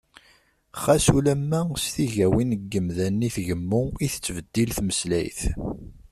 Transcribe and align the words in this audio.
Xas 0.81 1.05
ulamma 1.17 1.61
s 1.83 1.85
tigawin 1.93 2.51
n 2.59 2.61
yimdanen 2.71 3.25
i 3.27 3.29
tgemmu, 3.35 3.83
i 4.05 4.07
tettbeddil 4.13 4.69
tmeslayt. 4.77 5.41